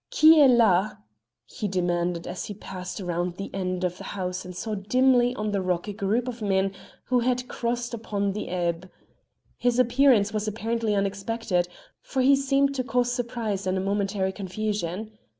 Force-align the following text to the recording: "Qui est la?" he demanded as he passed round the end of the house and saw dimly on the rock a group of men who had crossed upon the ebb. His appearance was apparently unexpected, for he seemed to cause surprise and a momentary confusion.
"Qui 0.09 0.39
est 0.41 0.47
la?" 0.49 0.95
he 1.45 1.67
demanded 1.67 2.25
as 2.25 2.45
he 2.45 2.55
passed 2.55 2.99
round 2.99 3.35
the 3.35 3.53
end 3.53 3.83
of 3.83 3.99
the 3.99 4.03
house 4.17 4.43
and 4.43 4.55
saw 4.55 4.73
dimly 4.73 5.35
on 5.35 5.51
the 5.51 5.61
rock 5.61 5.87
a 5.87 5.93
group 5.93 6.27
of 6.27 6.41
men 6.41 6.71
who 7.03 7.19
had 7.19 7.47
crossed 7.47 7.93
upon 7.93 8.31
the 8.33 8.49
ebb. 8.49 8.89
His 9.57 9.77
appearance 9.77 10.33
was 10.33 10.47
apparently 10.47 10.95
unexpected, 10.95 11.67
for 12.01 12.23
he 12.23 12.35
seemed 12.35 12.73
to 12.73 12.83
cause 12.83 13.11
surprise 13.11 13.67
and 13.67 13.77
a 13.77 13.81
momentary 13.81 14.31
confusion. 14.31 15.11